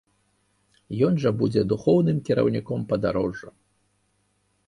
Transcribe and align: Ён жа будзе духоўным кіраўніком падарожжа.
Ён 1.07 1.13
жа 1.23 1.31
будзе 1.41 1.61
духоўным 1.73 2.17
кіраўніком 2.29 2.79
падарожжа. 2.93 3.49